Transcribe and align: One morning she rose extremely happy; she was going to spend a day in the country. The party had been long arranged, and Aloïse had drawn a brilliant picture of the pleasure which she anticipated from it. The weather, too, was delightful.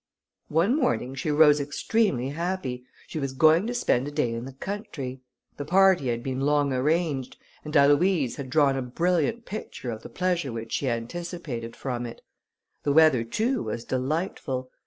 One 0.47 0.75
morning 0.75 1.13
she 1.13 1.29
rose 1.29 1.59
extremely 1.59 2.29
happy; 2.29 2.85
she 3.05 3.19
was 3.19 3.33
going 3.33 3.67
to 3.67 3.73
spend 3.75 4.07
a 4.07 4.11
day 4.11 4.33
in 4.33 4.45
the 4.45 4.53
country. 4.53 5.21
The 5.57 5.65
party 5.65 6.07
had 6.07 6.23
been 6.23 6.41
long 6.41 6.73
arranged, 6.73 7.37
and 7.63 7.71
Aloïse 7.75 8.33
had 8.37 8.49
drawn 8.49 8.75
a 8.75 8.81
brilliant 8.81 9.45
picture 9.45 9.91
of 9.91 10.01
the 10.01 10.09
pleasure 10.09 10.51
which 10.51 10.71
she 10.71 10.89
anticipated 10.89 11.75
from 11.75 12.07
it. 12.07 12.23
The 12.81 12.93
weather, 12.93 13.23
too, 13.23 13.61
was 13.61 13.85
delightful. 13.85 14.71